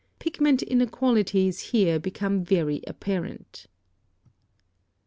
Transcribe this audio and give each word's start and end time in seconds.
Pigment 0.17 0.63
inequalities 0.63 1.59
here 1.59 1.99
become 1.99 2.43
very 2.43 2.81
apparent. 2.87 3.67